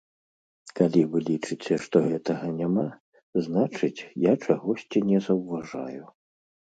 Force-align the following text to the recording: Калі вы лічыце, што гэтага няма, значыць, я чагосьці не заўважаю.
Калі 0.77 1.01
вы 1.11 1.19
лічыце, 1.25 1.73
што 1.83 1.99
гэтага 2.07 2.47
няма, 2.61 2.85
значыць, 3.49 4.01
я 4.23 4.33
чагосьці 4.47 4.99
не 5.11 5.19
заўважаю. 5.27 6.03